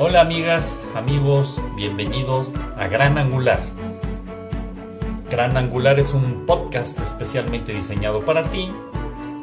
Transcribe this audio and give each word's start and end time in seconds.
Hola 0.00 0.20
amigas, 0.20 0.80
amigos, 0.94 1.60
bienvenidos 1.74 2.52
a 2.76 2.86
Gran 2.86 3.18
Angular. 3.18 3.60
Gran 5.28 5.56
Angular 5.56 5.98
es 5.98 6.14
un 6.14 6.46
podcast 6.46 7.00
especialmente 7.00 7.74
diseñado 7.74 8.24
para 8.24 8.48
ti. 8.48 8.70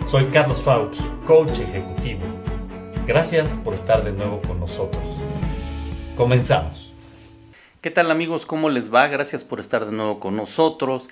Soy 0.08 0.28
Carlos 0.28 0.62
Faux, 0.62 0.98
coach 1.28 1.60
ejecutivo. 1.60 2.22
Gracias 3.06 3.60
por 3.66 3.74
estar 3.74 4.06
de 4.06 4.14
nuevo 4.14 4.42
con 4.44 4.62
nosotros. 4.62 5.04
Comenzamos. 6.16 6.94
¿Qué 7.82 7.92
tal 7.92 8.10
amigos? 8.10 8.46
¿Cómo 8.46 8.70
les 8.70 8.94
va? 8.94 9.10
Gracias 9.10 9.44
por 9.44 9.60
estar 9.60 9.86
de 9.86 9.92
nuevo 9.92 10.22
con 10.22 10.38
nosotros. 10.38 11.10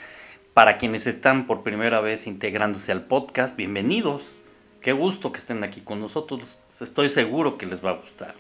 Para 0.54 0.78
quienes 0.78 1.06
están 1.06 1.48
por 1.48 1.64
primera 1.64 2.00
vez 2.00 2.28
integrándose 2.28 2.94
al 2.94 3.02
podcast, 3.02 3.58
bienvenidos. 3.58 4.38
Qué 4.80 4.94
gusto 4.94 5.34
que 5.34 5.40
estén 5.40 5.66
aquí 5.66 5.82
con 5.82 6.00
nosotros. 6.00 6.62
Estoy 6.80 7.10
seguro 7.10 7.58
que 7.58 7.66
les 7.66 7.84
va 7.84 7.90
a 7.90 7.98
gustar. 7.98 8.36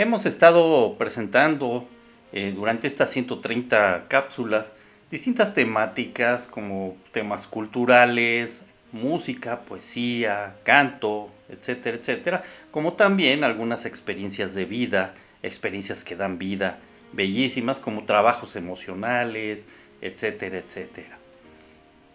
Hemos 0.00 0.24
estado 0.24 0.96
presentando 0.96 1.86
eh, 2.32 2.54
durante 2.56 2.86
estas 2.86 3.10
130 3.10 4.06
cápsulas 4.08 4.72
distintas 5.10 5.52
temáticas 5.52 6.46
como 6.46 6.96
temas 7.12 7.46
culturales, 7.46 8.64
música, 8.92 9.60
poesía, 9.60 10.56
canto, 10.62 11.30
etcétera, 11.50 11.98
etcétera, 11.98 12.42
como 12.70 12.94
también 12.94 13.44
algunas 13.44 13.84
experiencias 13.84 14.54
de 14.54 14.64
vida, 14.64 15.12
experiencias 15.42 16.02
que 16.02 16.16
dan 16.16 16.38
vida, 16.38 16.78
bellísimas 17.12 17.78
como 17.78 18.06
trabajos 18.06 18.56
emocionales, 18.56 19.68
etcétera, 20.00 20.60
etcétera. 20.60 21.18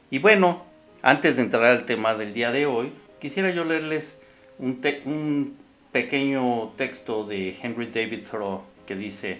Y 0.10 0.18
bueno, 0.18 0.66
antes 1.04 1.36
de 1.36 1.44
entrar 1.44 1.66
al 1.66 1.86
tema 1.86 2.16
del 2.16 2.34
día 2.34 2.52
de 2.52 2.66
hoy, 2.66 2.92
quisiera 3.20 3.52
yo 3.52 3.64
leerles 3.64 4.24
un, 4.58 4.82
un 5.06 5.65
pequeño 5.96 6.74
texto 6.76 7.24
de 7.24 7.58
Henry 7.62 7.86
David 7.86 8.26
Thoreau 8.30 8.64
que 8.86 8.98
dice, 8.98 9.40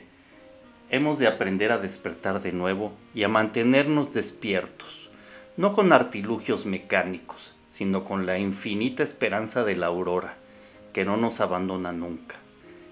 hemos 0.90 1.20
de 1.20 1.28
aprender 1.28 1.74
a 1.74 1.80
despertar 1.80 2.42
de 2.42 2.54
nuevo 2.54 2.94
y 3.14 3.24
a 3.24 3.28
mantenernos 3.28 4.14
despiertos, 4.14 5.10
no 5.58 5.74
con 5.74 5.92
artilugios 5.92 6.66
mecánicos, 6.66 7.54
sino 7.68 8.06
con 8.06 8.26
la 8.26 8.40
infinita 8.40 9.04
esperanza 9.04 9.66
de 9.66 9.76
la 9.76 9.88
aurora, 9.88 10.38
que 10.94 11.04
no 11.04 11.18
nos 11.18 11.42
abandona 11.42 11.92
nunca, 11.92 12.38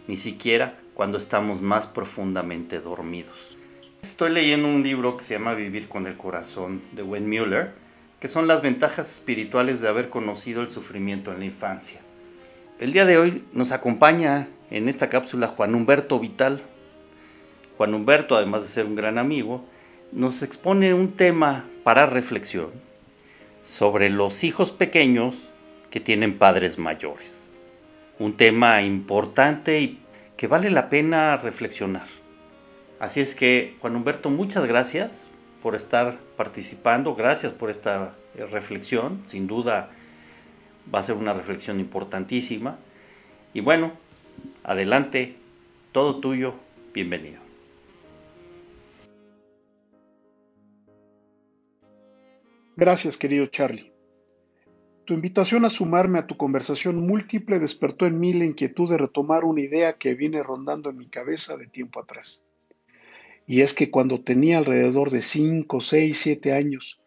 ni 0.09 0.17
siquiera 0.17 0.78
cuando 0.94 1.17
estamos 1.17 1.61
más 1.61 1.88
profundamente 1.88 2.81
dormidos. 2.81 3.58
Estoy 4.02 4.31
leyendo 4.31 4.67
un 4.67 4.84
libro 4.84 5.16
que 5.16 5.23
se 5.23 5.36
llama 5.36 5.53
Vivir 5.53 5.88
con 5.88 6.06
el 6.06 6.17
Corazón 6.17 6.81
de 6.91 7.03
Wayne 7.03 7.28
Mueller, 7.28 7.73
que 8.19 8.28
son 8.28 8.45
las 8.45 8.61
ventajas 8.61 9.09
espirituales 9.09 9.80
de 9.80 9.88
haber 9.88 10.09
conocido 10.09 10.61
el 10.61 10.67
sufrimiento 10.67 11.31
en 11.31 11.39
la 11.39 11.45
infancia. 11.45 12.02
El 12.84 12.92
día 12.92 13.06
de 13.06 13.17
hoy 13.17 13.45
nos 13.53 13.72
acompaña 13.72 14.50
en 14.70 14.89
esta 14.89 15.08
cápsula 15.08 15.48
Juan 15.48 15.73
Humberto 15.73 16.20
Vital. 16.20 16.62
Juan 17.78 17.94
Humberto, 17.94 18.36
además 18.36 18.64
de 18.64 18.67
ser 18.67 18.86
un 18.86 18.98
gran 18.98 19.17
amigo, 19.17 19.64
nos 20.12 20.44
expone 20.44 20.94
un 20.94 21.14
tema 21.14 21.66
para 21.86 22.08
reflexión 22.08 22.72
sobre 23.62 24.09
los 24.09 24.44
hijos 24.44 24.73
pequeños 24.73 25.50
que 25.92 26.02
tienen 26.02 26.38
padres 26.38 26.78
mayores. 26.78 27.56
Un 28.20 28.34
tema 28.36 28.81
importante 28.81 29.80
y 29.80 30.02
que 30.36 30.47
vale 30.47 30.70
la 30.70 30.90
pena 30.90 31.38
reflexionar. 31.38 32.08
Así 33.00 33.22
es 33.22 33.34
que, 33.34 33.78
Juan 33.80 33.95
Humberto, 33.95 34.30
muchas 34.30 34.66
gracias 34.66 35.30
por 35.62 35.73
estar 35.73 36.18
participando, 36.36 37.16
gracias 37.16 37.53
por 37.53 37.70
esta 37.70 38.14
eh, 38.36 38.45
reflexión, 38.45 39.22
sin 39.23 39.47
duda 39.47 39.90
va 40.94 41.00
a 41.00 41.03
ser 41.03 41.16
una 41.16 41.34
reflexión 41.34 41.80
importantísima. 41.80 42.80
Y 43.53 43.62
bueno, 43.62 43.94
adelante, 44.63 45.35
todo 45.91 46.19
tuyo, 46.19 46.56
bienvenido. 46.94 47.41
Gracias, 52.75 53.18
querido 53.18 53.46
Charlie. 53.47 53.91
Tu 55.06 55.13
invitación 55.13 55.66
a 55.66 55.69
sumarme 55.69 56.18
a 56.18 56.28
tu 56.28 56.38
conversación 56.38 57.06
múltiple 57.06 57.59
despertó 57.59 58.06
en 58.06 58.19
mí 58.19 58.34
la 58.34 58.46
inquietud 58.46 58.90
de 58.90 58.97
retomar 58.97 59.44
una 59.44 59.62
idea 59.62 59.97
que 59.97 60.16
viene 60.16 60.41
rondando 60.41 60.90
en 60.90 60.97
mi 60.97 61.07
cabeza 61.07 61.57
de 61.57 61.68
tiempo 61.68 62.00
atrás. 62.00 62.44
Y 63.46 63.62
es 63.62 63.74
que 63.74 63.91
cuando 63.91 64.22
tenía 64.22 64.57
alrededor 64.59 65.12
de 65.12 65.22
5, 65.22 65.81
6, 65.81 66.18
7 66.18 66.53
años, 66.53 67.02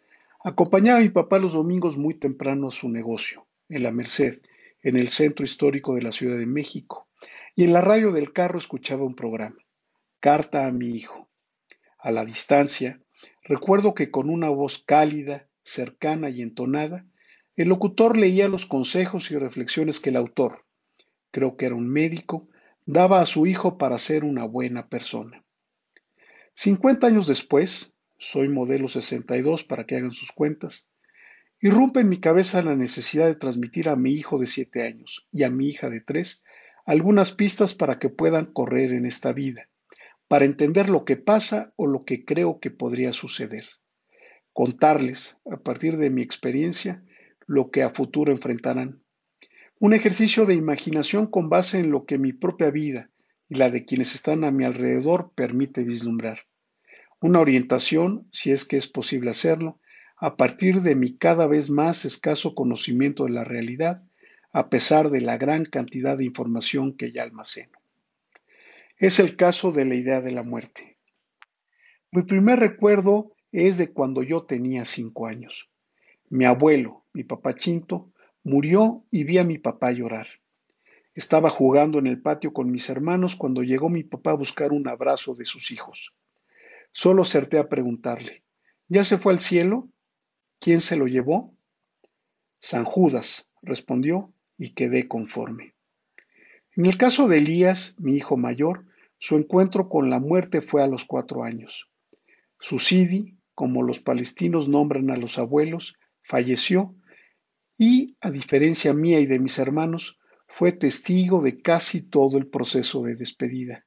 acompañaba 0.44 0.98
a 0.98 1.02
mi 1.02 1.08
papá 1.08 1.38
los 1.38 1.54
domingos 1.54 1.96
muy 1.96 2.14
temprano 2.14 2.68
a 2.68 2.70
su 2.70 2.90
negocio 2.90 3.45
en 3.68 3.82
la 3.82 3.90
Merced, 3.90 4.40
en 4.82 4.96
el 4.96 5.08
centro 5.08 5.44
histórico 5.44 5.94
de 5.94 6.02
la 6.02 6.12
Ciudad 6.12 6.38
de 6.38 6.46
México, 6.46 7.08
y 7.54 7.64
en 7.64 7.72
la 7.72 7.80
radio 7.80 8.12
del 8.12 8.32
carro 8.32 8.58
escuchaba 8.58 9.04
un 9.04 9.14
programa, 9.14 9.56
Carta 10.20 10.66
a 10.66 10.72
mi 10.72 10.90
hijo. 10.96 11.28
A 11.98 12.10
la 12.10 12.24
distancia, 12.24 13.00
recuerdo 13.42 13.94
que 13.94 14.10
con 14.10 14.30
una 14.30 14.48
voz 14.48 14.82
cálida, 14.84 15.48
cercana 15.62 16.30
y 16.30 16.42
entonada, 16.42 17.06
el 17.54 17.68
locutor 17.68 18.16
leía 18.16 18.48
los 18.48 18.66
consejos 18.66 19.30
y 19.30 19.38
reflexiones 19.38 20.00
que 20.00 20.10
el 20.10 20.16
autor, 20.16 20.64
creo 21.30 21.56
que 21.56 21.66
era 21.66 21.74
un 21.74 21.88
médico, 21.88 22.48
daba 22.84 23.20
a 23.20 23.26
su 23.26 23.46
hijo 23.46 23.78
para 23.78 23.98
ser 23.98 24.24
una 24.24 24.44
buena 24.44 24.88
persona. 24.88 25.44
Cincuenta 26.54 27.06
años 27.08 27.26
después, 27.26 27.96
soy 28.18 28.48
modelo 28.48 28.88
62 28.88 29.64
para 29.64 29.84
que 29.84 29.96
hagan 29.96 30.12
sus 30.12 30.32
cuentas, 30.32 30.88
Irrumpe 31.66 31.98
en 31.98 32.08
mi 32.08 32.20
cabeza 32.20 32.62
la 32.62 32.76
necesidad 32.76 33.26
de 33.26 33.34
transmitir 33.34 33.88
a 33.88 33.96
mi 33.96 34.12
hijo 34.12 34.38
de 34.38 34.46
siete 34.46 34.86
años 34.86 35.26
y 35.32 35.42
a 35.42 35.50
mi 35.50 35.68
hija 35.68 35.90
de 35.90 36.00
tres 36.00 36.44
algunas 36.84 37.32
pistas 37.32 37.74
para 37.74 37.98
que 37.98 38.08
puedan 38.08 38.46
correr 38.46 38.92
en 38.92 39.04
esta 39.04 39.32
vida, 39.32 39.68
para 40.28 40.44
entender 40.44 40.88
lo 40.88 41.04
que 41.04 41.16
pasa 41.16 41.72
o 41.74 41.88
lo 41.88 42.04
que 42.04 42.24
creo 42.24 42.60
que 42.60 42.70
podría 42.70 43.12
suceder. 43.12 43.64
Contarles, 44.52 45.38
a 45.50 45.56
partir 45.56 45.96
de 45.96 46.08
mi 46.08 46.22
experiencia, 46.22 47.02
lo 47.48 47.72
que 47.72 47.82
a 47.82 47.90
futuro 47.90 48.30
enfrentarán. 48.30 49.02
Un 49.80 49.92
ejercicio 49.92 50.46
de 50.46 50.54
imaginación 50.54 51.26
con 51.26 51.48
base 51.48 51.80
en 51.80 51.90
lo 51.90 52.06
que 52.06 52.16
mi 52.16 52.32
propia 52.32 52.70
vida 52.70 53.10
y 53.48 53.56
la 53.56 53.70
de 53.70 53.84
quienes 53.84 54.14
están 54.14 54.44
a 54.44 54.52
mi 54.52 54.64
alrededor 54.64 55.32
permite 55.34 55.82
vislumbrar. 55.82 56.42
Una 57.20 57.40
orientación, 57.40 58.28
si 58.30 58.52
es 58.52 58.64
que 58.64 58.76
es 58.76 58.86
posible 58.86 59.30
hacerlo, 59.30 59.80
a 60.18 60.36
partir 60.36 60.82
de 60.82 60.94
mi 60.94 61.16
cada 61.16 61.46
vez 61.46 61.68
más 61.68 62.04
escaso 62.04 62.54
conocimiento 62.54 63.24
de 63.24 63.30
la 63.30 63.44
realidad, 63.44 64.02
a 64.52 64.70
pesar 64.70 65.10
de 65.10 65.20
la 65.20 65.36
gran 65.36 65.66
cantidad 65.66 66.16
de 66.16 66.24
información 66.24 66.96
que 66.96 67.12
ya 67.12 67.22
almaceno. 67.22 67.78
Es 68.98 69.20
el 69.20 69.36
caso 69.36 69.72
de 69.72 69.84
la 69.84 69.94
idea 69.94 70.22
de 70.22 70.30
la 70.30 70.42
muerte. 70.42 70.96
Mi 72.10 72.22
primer 72.22 72.58
recuerdo 72.58 73.32
es 73.52 73.76
de 73.76 73.92
cuando 73.92 74.22
yo 74.22 74.44
tenía 74.44 74.86
cinco 74.86 75.26
años. 75.26 75.68
Mi 76.30 76.46
abuelo, 76.46 77.04
mi 77.12 77.22
papá 77.22 77.54
Chinto, 77.54 78.10
murió 78.42 79.04
y 79.10 79.24
vi 79.24 79.36
a 79.36 79.44
mi 79.44 79.58
papá 79.58 79.92
llorar. 79.92 80.26
Estaba 81.14 81.50
jugando 81.50 81.98
en 81.98 82.06
el 82.06 82.20
patio 82.22 82.52
con 82.52 82.70
mis 82.70 82.88
hermanos 82.88 83.36
cuando 83.36 83.62
llegó 83.62 83.90
mi 83.90 84.02
papá 84.02 84.30
a 84.30 84.36
buscar 84.36 84.72
un 84.72 84.88
abrazo 84.88 85.34
de 85.34 85.44
sus 85.44 85.70
hijos. 85.70 86.14
Solo 86.92 87.22
acerté 87.22 87.58
a 87.58 87.68
preguntarle, 87.68 88.42
¿ya 88.88 89.04
se 89.04 89.18
fue 89.18 89.34
al 89.34 89.40
cielo? 89.40 89.88
¿Quién 90.58 90.80
se 90.80 90.96
lo 90.96 91.06
llevó? 91.06 91.54
San 92.60 92.84
Judas, 92.84 93.48
respondió, 93.62 94.32
y 94.58 94.74
quedé 94.74 95.06
conforme. 95.06 95.74
En 96.76 96.86
el 96.86 96.96
caso 96.96 97.28
de 97.28 97.38
Elías, 97.38 97.94
mi 97.98 98.16
hijo 98.16 98.36
mayor, 98.36 98.84
su 99.18 99.36
encuentro 99.36 99.88
con 99.88 100.10
la 100.10 100.18
muerte 100.18 100.62
fue 100.62 100.82
a 100.82 100.86
los 100.86 101.04
cuatro 101.04 101.44
años. 101.44 101.88
Su 102.58 102.78
Sidi, 102.78 103.36
como 103.54 103.82
los 103.82 104.00
palestinos 104.00 104.68
nombran 104.68 105.10
a 105.10 105.16
los 105.16 105.38
abuelos, 105.38 105.96
falleció 106.22 106.94
y, 107.78 108.16
a 108.20 108.30
diferencia 108.30 108.92
mía 108.94 109.20
y 109.20 109.26
de 109.26 109.38
mis 109.38 109.58
hermanos, 109.58 110.18
fue 110.48 110.72
testigo 110.72 111.42
de 111.42 111.60
casi 111.60 112.02
todo 112.02 112.38
el 112.38 112.46
proceso 112.48 113.02
de 113.02 113.14
despedida. 113.14 113.84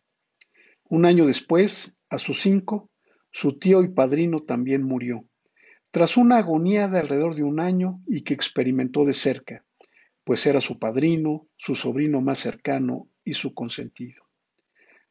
Un 0.84 1.06
año 1.06 1.26
después, 1.26 1.96
a 2.10 2.18
sus 2.18 2.42
cinco, 2.42 2.90
su 3.32 3.60
tío 3.60 3.84
y 3.84 3.90
padrino 3.90 4.42
también 4.42 4.84
murió 4.84 5.29
tras 5.92 6.18
una 6.18 6.38
agonía 6.38 6.88
de 6.88 7.00
alrededor 7.00 7.36
de 7.36 7.44
un 7.44 7.60
año 7.60 8.02
y 8.08 8.22
que 8.22 8.34
experimentó 8.34 9.06
de 9.06 9.14
cerca, 9.14 9.64
pues 10.24 10.46
era 10.46 10.62
su 10.62 10.78
padrino, 10.78 11.48
su 11.58 11.74
sobrino 11.74 12.22
más 12.22 12.40
cercano 12.40 13.08
y 13.24 13.34
su 13.34 13.54
consentido. 13.54 14.24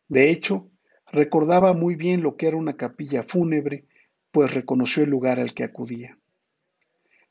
De 0.07 0.31
hecho, 0.31 0.71
recordaba 1.11 1.73
muy 1.73 1.97
bien 1.97 2.23
lo 2.23 2.37
que 2.37 2.47
era 2.47 2.57
una 2.57 2.77
capilla 2.77 3.25
fúnebre, 3.25 3.87
pues 4.31 4.55
reconoció 4.55 5.03
el 5.03 5.11
lugar 5.11 5.41
al 5.41 5.55
que 5.55 5.65
acudía. 5.65 6.19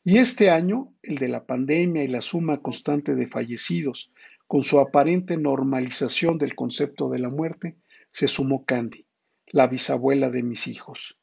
Y 0.04 0.20
este 0.20 0.50
año, 0.50 0.94
el 1.02 1.18
de 1.18 1.28
la 1.28 1.46
pandemia 1.46 2.04
y 2.04 2.08
la 2.08 2.22
suma 2.22 2.62
constante 2.62 3.16
de 3.16 3.28
fallecidos, 3.28 4.12
con 4.48 4.64
su 4.64 4.80
aparente 4.80 5.36
normalización 5.36 6.38
del 6.38 6.56
concepto 6.56 7.10
de 7.10 7.20
la 7.20 7.30
muerte, 7.30 7.76
se 8.12 8.28
sumó 8.28 8.64
Candy, 8.66 9.06
la 9.48 9.68
bisabuela 9.68 10.30
de 10.30 10.44
mis 10.44 10.68
hijos. 10.68 11.18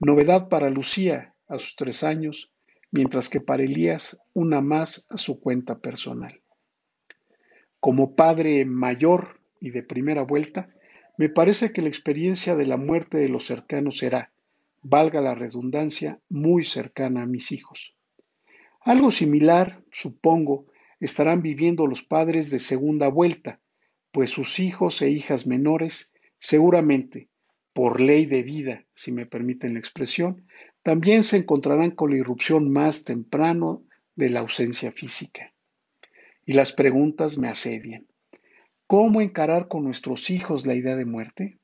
Novedad 0.00 0.48
para 0.48 0.70
Lucía, 0.70 1.35
a 1.48 1.58
sus 1.58 1.76
tres 1.76 2.02
años, 2.02 2.52
mientras 2.90 3.28
que 3.28 3.40
para 3.40 3.62
Elías 3.62 4.20
una 4.34 4.60
más 4.60 5.06
a 5.10 5.18
su 5.18 5.40
cuenta 5.40 5.78
personal. 5.78 6.40
Como 7.80 8.14
padre 8.16 8.64
mayor 8.64 9.40
y 9.60 9.70
de 9.70 9.82
primera 9.82 10.22
vuelta, 10.22 10.70
me 11.18 11.28
parece 11.28 11.72
que 11.72 11.82
la 11.82 11.88
experiencia 11.88 12.56
de 12.56 12.66
la 12.66 12.76
muerte 12.76 13.18
de 13.18 13.28
los 13.28 13.44
cercanos 13.44 13.98
será, 13.98 14.32
valga 14.82 15.20
la 15.20 15.34
redundancia, 15.34 16.20
muy 16.28 16.64
cercana 16.64 17.22
a 17.22 17.26
mis 17.26 17.52
hijos. 17.52 17.94
Algo 18.80 19.10
similar, 19.10 19.82
supongo, 19.90 20.66
estarán 21.00 21.42
viviendo 21.42 21.86
los 21.86 22.02
padres 22.02 22.50
de 22.50 22.60
segunda 22.60 23.08
vuelta, 23.08 23.60
pues 24.12 24.30
sus 24.30 24.60
hijos 24.60 25.02
e 25.02 25.10
hijas 25.10 25.46
menores 25.46 26.12
seguramente, 26.38 27.28
por 27.72 28.00
ley 28.00 28.26
de 28.26 28.42
vida, 28.42 28.84
si 28.94 29.12
me 29.12 29.26
permiten 29.26 29.74
la 29.74 29.80
expresión, 29.80 30.46
también 30.86 31.24
se 31.24 31.38
encontrarán 31.38 31.90
con 31.90 32.12
la 32.12 32.18
irrupción 32.18 32.70
más 32.70 33.02
temprano 33.02 33.82
de 34.14 34.30
la 34.30 34.38
ausencia 34.38 34.92
física. 34.92 35.52
Y 36.44 36.52
las 36.52 36.70
preguntas 36.70 37.38
me 37.38 37.48
asedian. 37.48 38.06
¿Cómo 38.86 39.20
encarar 39.20 39.66
con 39.66 39.82
nuestros 39.82 40.30
hijos 40.30 40.64
la 40.64 40.74
idea 40.74 40.94
de 40.94 41.04
muerte? 41.04 41.58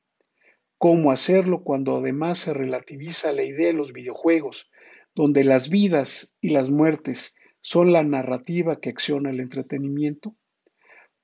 ¿Cómo 0.77 1.09
hacerlo 1.09 1.63
cuando 1.63 1.95
además 1.95 2.39
se 2.39 2.53
relativiza 2.53 3.31
la 3.31 3.45
idea 3.45 3.67
de 3.67 3.73
los 3.73 3.93
videojuegos, 3.93 4.69
donde 5.15 5.45
las 5.45 5.69
vidas 5.69 6.35
y 6.41 6.49
las 6.49 6.69
muertes 6.69 7.33
son 7.61 7.93
la 7.93 8.03
narrativa 8.03 8.81
que 8.81 8.89
acciona 8.89 9.29
el 9.29 9.39
entretenimiento? 9.39 10.35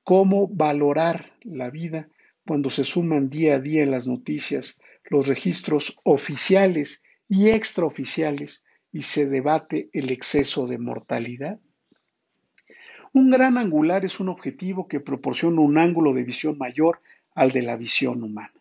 ¿Cómo 0.06 0.48
valorar 0.48 1.34
la 1.42 1.70
vida 1.70 2.08
cuando 2.48 2.70
se 2.70 2.86
suman 2.86 3.30
día 3.30 3.56
a 3.56 3.60
día 3.60 3.84
en 3.84 3.92
las 3.92 4.08
noticias 4.08 4.80
los 5.10 5.28
registros 5.28 6.00
oficiales 6.06 7.04
y 7.30 7.50
extraoficiales 7.50 8.66
y 8.92 9.04
se 9.04 9.28
debate 9.28 9.90
el 9.94 10.10
exceso 10.10 10.68
de 10.68 10.80
mortalidad? 10.80 11.60
Un 13.14 13.30
gran 13.30 13.58
angular 13.58 14.04
es 14.04 14.20
un 14.20 14.30
objetivo 14.30 14.88
que 14.88 15.00
proporciona 15.00 15.62
un 15.62 15.78
ángulo 15.78 16.14
de 16.14 16.24
visión 16.24 16.58
mayor 16.58 17.02
al 17.34 17.52
de 17.52 17.62
la 17.62 17.78
visión 17.78 18.24
humana. 18.24 18.54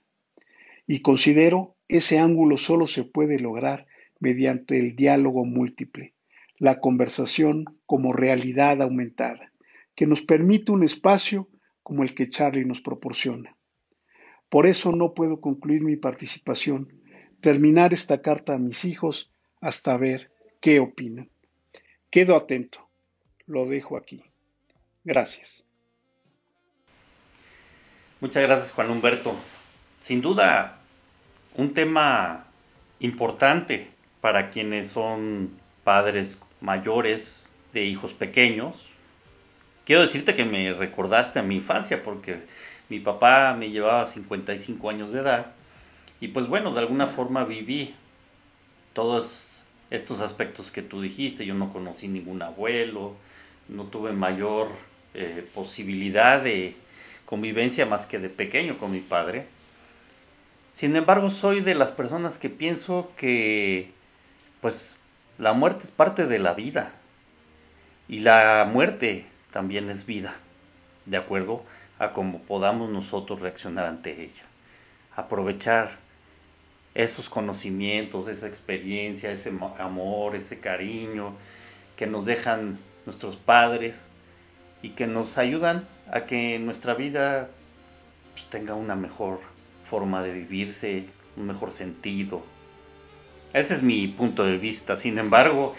Y 0.87 1.00
considero 1.00 1.76
ese 1.88 2.19
ángulo 2.19 2.56
solo 2.56 2.87
se 2.87 3.05
puede 3.05 3.38
lograr 3.38 3.87
mediante 4.20 4.79
el 4.79 4.94
diálogo 4.97 5.44
múltiple, 5.44 6.14
la 6.59 6.81
conversación 6.81 7.64
como 7.87 8.12
realidad 8.12 8.82
aumentada, 8.82 9.53
que 9.94 10.06
nos 10.06 10.23
permite 10.23 10.73
un 10.73 10.82
espacio 10.82 11.49
como 11.82 12.03
el 12.03 12.14
que 12.14 12.31
Charlie 12.31 12.64
nos 12.64 12.81
proporciona. 12.81 13.56
Por 14.49 14.67
eso 14.67 14.93
no 14.93 15.14
puedo 15.14 15.41
concluir 15.41 15.82
mi 15.82 15.97
participación, 15.97 16.88
terminar 17.40 17.93
esta 17.93 18.20
carta 18.20 18.55
a 18.55 18.58
mis 18.58 18.85
hijos 18.85 19.31
hasta 19.61 19.96
ver 19.96 20.31
qué 20.61 20.81
opinan. 20.81 21.29
Quedo 22.11 22.37
atento. 22.37 22.88
Lo 23.46 23.67
dejo 23.67 23.96
aquí. 23.96 24.23
Gracias. 25.05 25.64
Muchas 28.20 28.43
gracias, 28.43 28.73
Juan 28.73 28.90
Humberto. 28.90 29.35
Sin 30.00 30.20
duda, 30.20 30.79
un 31.55 31.73
tema 31.73 32.46
importante 33.00 33.88
para 34.20 34.50
quienes 34.50 34.88
son 34.88 35.50
padres 35.85 36.40
mayores 36.61 37.43
de 37.73 37.85
hijos 37.85 38.12
pequeños. 38.12 38.87
Quiero 39.85 40.02
decirte 40.02 40.35
que 40.35 40.44
me 40.44 40.73
recordaste 40.73 41.38
a 41.38 41.43
mi 41.43 41.56
infancia 41.56 42.02
porque 42.02 42.43
mi 42.88 43.00
papá 43.00 43.55
me 43.55 43.70
llevaba 43.70 44.05
55 44.05 44.90
años 44.90 45.12
de 45.12 45.20
edad 45.20 45.55
y 46.20 46.29
pues 46.29 46.49
bueno, 46.49 46.73
de 46.73 46.81
alguna 46.81 47.06
forma 47.06 47.44
viví 47.44 47.94
todos 48.93 49.65
estos 49.91 50.20
aspectos 50.20 50.70
que 50.70 50.82
tú 50.82 51.00
dijiste. 51.00 51.47
Yo 51.47 51.55
no 51.55 51.73
conocí 51.73 52.09
ningún 52.09 52.43
abuelo, 52.43 53.15
no 53.69 53.85
tuve 53.85 54.12
mayor 54.12 54.69
eh, 55.15 55.49
posibilidad 55.55 56.43
de 56.43 56.75
convivencia 57.25 57.87
más 57.87 58.06
que 58.06 58.19
de 58.19 58.29
pequeño 58.29 58.76
con 58.79 58.91
mi 58.91 59.00
padre. 59.00 59.47
Sin 60.73 60.97
embargo, 60.97 61.31
soy 61.31 61.61
de 61.61 61.75
las 61.75 61.93
personas 61.93 62.38
que 62.38 62.50
pienso 62.50 63.12
que 63.17 63.93
pues 64.61 64.97
la 65.38 65.53
muerte 65.53 65.85
es 65.85 65.91
parte 65.91 66.26
de 66.26 66.38
la 66.38 66.55
vida 66.55 66.93
y 68.09 68.21
la 68.21 68.69
muerte 68.71 69.26
también 69.50 69.88
es 69.91 70.06
vida, 70.06 70.35
de 71.06 71.17
acuerdo 71.17 71.64
a 71.99 72.12
cómo 72.12 72.41
podamos 72.43 72.91
nosotros 72.91 73.41
reaccionar 73.41 73.87
ante 73.87 74.25
ella. 74.25 74.43
Aprovechar 75.14 76.08
esos 76.94 77.29
conocimientos, 77.29 78.29
esa 78.29 78.49
experiencia, 78.49 79.31
ese 79.31 79.52
amor, 79.79 80.35
ese 80.35 80.61
cariño 80.61 81.35
que 81.96 82.06
nos 82.06 82.25
dejan 82.26 82.79
nuestros 83.06 83.37
padres 83.37 84.08
y 84.82 84.90
que 84.90 85.06
nos 85.06 85.38
ayudan 85.38 85.87
a 86.11 86.26
que 86.26 86.58
nuestra 86.58 86.94
vida 86.94 87.50
pues, 88.32 88.46
tenga 88.46 88.75
una 88.75 88.94
mejor 88.94 89.40
forma 89.85 90.23
de 90.23 90.32
vivirse, 90.32 91.06
un 91.37 91.46
mejor 91.46 91.70
sentido. 91.70 92.43
Ese 93.52 93.75
es 93.75 93.82
mi 93.82 94.06
punto 94.08 94.44
de 94.44 94.58
vista. 94.58 94.96
Sin 94.96 95.19
embargo, 95.19 95.75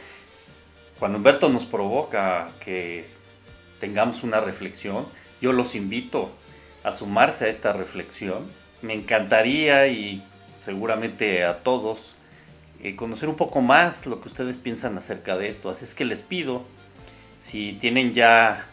cuando 0.99 1.17
Humberto 1.17 1.49
nos 1.49 1.65
provoca 1.65 2.51
que 2.59 3.05
tengamos 3.79 4.23
una 4.23 4.39
reflexión, 4.39 5.07
yo 5.41 5.53
los 5.53 5.75
invito 5.75 6.31
a 6.83 6.91
sumarse 6.91 7.45
a 7.45 7.47
esta 7.47 7.71
reflexión. 7.73 8.47
Me 8.81 8.93
encantaría 8.93 9.87
y 9.87 10.23
seguramente 10.59 11.43
a 11.43 11.63
todos 11.63 12.15
eh, 12.81 12.95
conocer 12.95 13.27
un 13.29 13.35
poco 13.35 13.61
más 13.61 14.05
lo 14.05 14.21
que 14.21 14.27
ustedes 14.27 14.57
piensan 14.57 14.97
acerca 14.97 15.37
de 15.37 15.47
esto. 15.47 15.69
Así 15.69 15.85
es 15.85 15.95
que 15.95 16.05
les 16.05 16.21
pido, 16.21 16.63
si 17.35 17.73
tienen 17.73 18.13
ya 18.13 18.65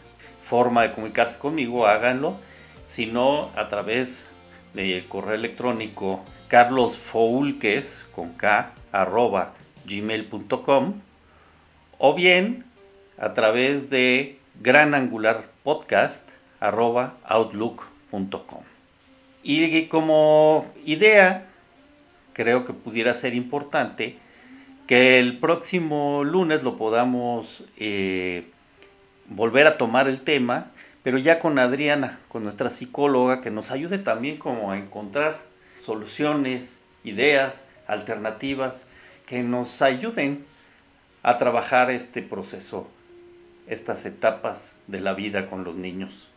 forma 0.43 0.83
de 0.83 0.93
comunicarse 0.93 1.39
conmigo, 1.39 1.87
háganlo. 1.87 2.37
Si 2.85 3.05
no, 3.05 3.51
a 3.55 3.67
través 3.67 4.29
del 4.73 5.07
correo 5.07 5.35
electrónico 5.35 6.23
carlosfoulques 6.47 8.07
con 8.15 8.33
k 8.33 8.71
arroba 8.91 9.53
gmail.com 9.85 11.01
o 11.97 12.13
bien 12.13 12.65
a 13.17 13.33
través 13.33 13.89
de 13.89 14.39
granangularpodcast 14.61 16.31
arroba 16.59 17.17
outlook.com. 17.25 18.63
Y 19.43 19.85
como 19.85 20.65
idea, 20.85 21.46
creo 22.37 22.65
que 22.65 22.73
pudiera 22.73 23.15
ser 23.15 23.33
importante 23.33 24.15
que 24.85 25.19
el 25.19 25.39
próximo 25.39 26.23
lunes 26.23 26.61
lo 26.61 26.77
podamos 26.77 27.65
eh, 27.77 28.45
volver 29.27 29.65
a 29.65 29.73
tomar 29.73 30.07
el 30.07 30.21
tema, 30.21 30.71
pero 31.01 31.17
ya 31.17 31.39
con 31.39 31.57
Adriana, 31.57 32.19
con 32.27 32.43
nuestra 32.43 32.69
psicóloga, 32.69 33.41
que 33.41 33.49
nos 33.49 33.71
ayude 33.71 33.97
también 33.97 34.37
como 34.37 34.71
a 34.71 34.77
encontrar 34.77 35.41
soluciones, 35.81 36.77
ideas, 37.03 37.65
alternativas, 37.87 38.85
que 39.25 39.41
nos 39.41 39.81
ayuden 39.81 40.45
a 41.23 41.39
trabajar 41.39 41.89
este 41.89 42.21
proceso, 42.21 42.87
estas 43.65 44.05
etapas 44.05 44.75
de 44.85 45.01
la 45.01 45.15
vida 45.15 45.49
con 45.49 45.63
los 45.63 45.75
niños 45.75 46.29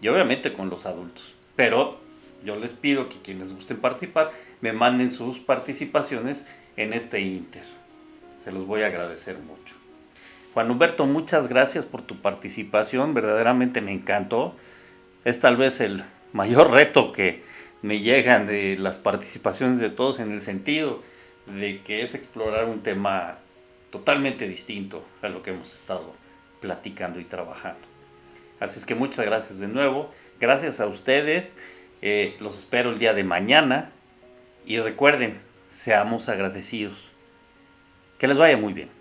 y 0.00 0.06
obviamente 0.06 0.52
con 0.52 0.70
los 0.70 0.86
adultos. 0.86 1.34
Pero 1.56 1.98
yo 2.44 2.56
les 2.56 2.74
pido 2.74 3.08
que 3.08 3.20
quienes 3.20 3.52
gusten 3.52 3.78
participar 3.78 4.30
me 4.60 4.72
manden 4.72 5.10
sus 5.10 5.38
participaciones 5.38 6.46
en 6.76 6.92
este 6.92 7.20
Inter. 7.20 7.64
Se 8.38 8.52
los 8.52 8.66
voy 8.66 8.82
a 8.82 8.86
agradecer 8.86 9.38
mucho. 9.38 9.76
Juan 10.54 10.70
Humberto, 10.70 11.06
muchas 11.06 11.48
gracias 11.48 11.84
por 11.84 12.02
tu 12.02 12.20
participación, 12.20 13.14
verdaderamente 13.14 13.80
me 13.80 13.92
encantó. 13.92 14.54
Es 15.24 15.38
tal 15.38 15.56
vez 15.56 15.80
el 15.80 16.02
mayor 16.32 16.70
reto 16.72 17.12
que 17.12 17.42
me 17.82 18.00
llegan 18.00 18.46
de 18.46 18.76
las 18.76 18.98
participaciones 18.98 19.78
de 19.78 19.90
todos 19.90 20.18
en 20.18 20.32
el 20.32 20.40
sentido 20.40 21.02
de 21.46 21.82
que 21.82 22.02
es 22.02 22.14
explorar 22.14 22.64
un 22.66 22.82
tema 22.82 23.38
totalmente 23.90 24.48
distinto 24.48 25.04
a 25.22 25.28
lo 25.28 25.42
que 25.42 25.50
hemos 25.50 25.74
estado 25.74 26.14
platicando 26.60 27.20
y 27.20 27.24
trabajando. 27.24 27.80
Así 28.60 28.78
es 28.78 28.86
que 28.86 28.94
muchas 28.94 29.24
gracias 29.24 29.58
de 29.58 29.68
nuevo, 29.68 30.10
gracias 30.38 30.80
a 30.80 30.86
ustedes, 30.86 31.54
eh, 32.02 32.36
los 32.40 32.58
espero 32.58 32.90
el 32.90 32.98
día 32.98 33.14
de 33.14 33.24
mañana 33.24 33.90
y 34.66 34.78
recuerden, 34.78 35.38
seamos 35.68 36.28
agradecidos. 36.28 37.12
Que 38.18 38.28
les 38.28 38.38
vaya 38.38 38.56
muy 38.56 38.72
bien. 38.72 38.99